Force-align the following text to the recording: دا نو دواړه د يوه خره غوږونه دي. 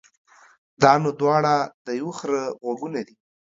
دا 0.81 0.91
نو 1.03 1.09
دواړه 1.19 1.55
د 1.85 1.87
يوه 1.99 2.13
خره 2.19 2.43
غوږونه 2.63 2.99
دي. 3.07 3.15